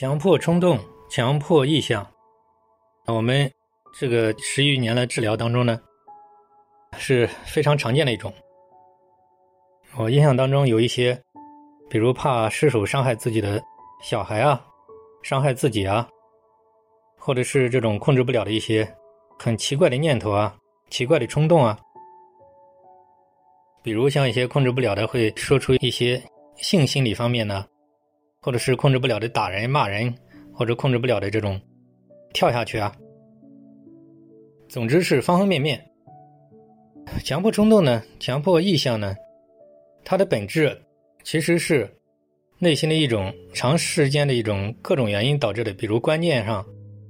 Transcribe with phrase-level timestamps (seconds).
[0.00, 0.78] 强迫冲动、
[1.10, 2.08] 强迫意向，
[3.06, 3.52] 我们
[3.92, 5.80] 这个十余年的治疗当中呢，
[6.96, 8.32] 是非常常见的一种。
[9.96, 11.20] 我印象当中有一些，
[11.90, 13.60] 比如怕失手伤害自己的
[14.00, 14.64] 小孩啊，
[15.24, 16.08] 伤害自己啊，
[17.18, 18.88] 或者是这种控制不了的一些
[19.36, 20.56] 很奇怪的念头啊、
[20.90, 21.76] 奇怪的冲动啊，
[23.82, 26.22] 比如像一些控制不了的，会说出一些
[26.54, 27.66] 性心理方面呢。
[28.48, 30.10] 或者是控制不了的打人骂人，
[30.54, 31.60] 或者控制不了的这种
[32.32, 32.96] 跳下去啊，
[34.70, 35.78] 总之是方方面面。
[37.22, 39.14] 强迫冲动呢，强迫意向呢，
[40.02, 40.74] 它的本质
[41.22, 41.94] 其实是
[42.58, 46.64] 内心的一种长时间的一种各种原因导致的，比如观念上，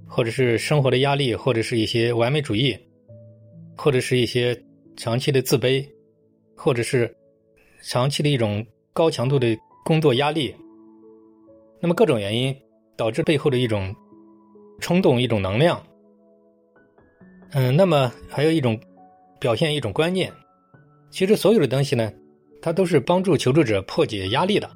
[0.08, 2.76] 或者是生活的压力，或者是一些完美主义，
[3.76, 4.60] 或者是一些
[4.96, 5.88] 长期的自卑，
[6.56, 7.16] 或者是
[7.84, 10.52] 长期的一种高强度的工作压力。
[11.80, 12.54] 那么各种原因
[12.96, 13.94] 导致背后的一种
[14.80, 15.82] 冲动、一种能量，
[17.52, 18.78] 嗯，那么还有一种
[19.40, 20.32] 表现一种观念。
[21.10, 22.12] 其实所有的东西呢，
[22.60, 24.68] 它都是帮助求助者破解压力的。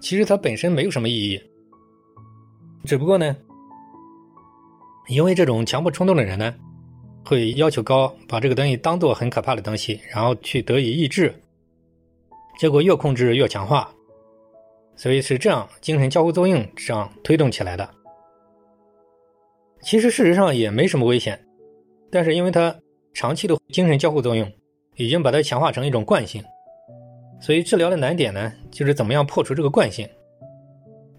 [0.00, 1.40] 其实它本身没有什么意义，
[2.84, 3.36] 只不过呢，
[5.08, 6.54] 因为这种强迫冲动的人呢，
[7.24, 11.34] 会要求高，把这个东西当做很可怕的东西，然后去得以抑制，
[12.58, 13.90] 结果越控制越强化。
[14.96, 17.88] 所以是这样，精神交互作用这样推动起来的。
[19.82, 21.38] 其实事实上也没什么危险，
[22.10, 22.74] 但是因为它
[23.12, 24.50] 长期的精神交互作用，
[24.96, 26.42] 已经把它强化成一种惯性，
[27.40, 30.08] 所以治疗的难点呢，就是怎么样破除这个惯性。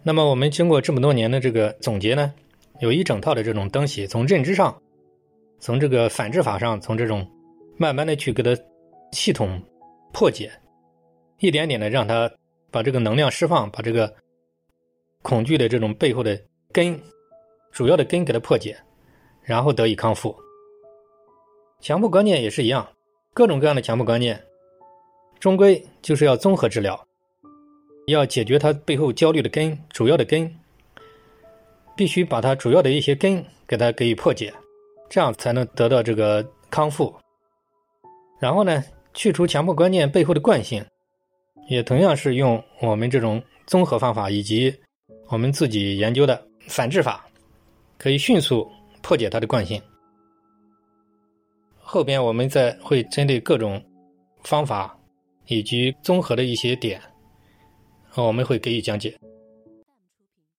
[0.03, 2.33] 那么我们经过这么多年的这个总结呢，
[2.79, 4.75] 有一整套的这种东西，从认知上，
[5.59, 7.25] 从这个反制法上，从这种
[7.77, 8.59] 慢慢的去给它
[9.11, 9.61] 系统
[10.11, 10.51] 破解，
[11.39, 12.29] 一点点的让它。
[12.71, 14.13] 把这个能量释放，把这个
[15.21, 16.39] 恐惧的这种背后的
[16.71, 16.99] 根，
[17.71, 18.77] 主要的根给它破解，
[19.41, 20.35] 然后得以康复。
[21.79, 22.87] 强迫观念也是一样，
[23.33, 24.41] 各种各样的强迫观念，
[25.39, 26.99] 终归就是要综合治疗，
[28.07, 30.53] 要解决它背后焦虑的根，主要的根，
[31.95, 34.53] 必须把它主要的一些根给它给予破解，
[35.09, 37.13] 这样才能得到这个康复。
[38.39, 38.83] 然后呢，
[39.13, 40.83] 去除强迫观念背后的惯性。
[41.67, 44.73] 也同样是用我们这种综合方法，以及
[45.27, 47.25] 我们自己研究的反制法，
[47.97, 48.69] 可以迅速
[49.01, 49.81] 破解它的惯性。
[51.77, 53.81] 后边我们再会针对各种
[54.43, 54.97] 方法
[55.47, 57.01] 以及综合的一些点，
[58.15, 59.17] 我们会给予讲解。